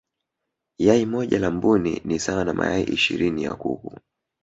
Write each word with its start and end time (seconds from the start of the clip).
yai 0.77 1.05
moja 1.05 1.39
la 1.39 1.51
mbuni 1.51 2.01
ni 2.05 2.19
sawa 2.19 2.43
na 2.45 2.53
mayai 2.53 2.83
ishirini 2.83 3.43
ya 3.43 3.55
kuku 3.55 3.97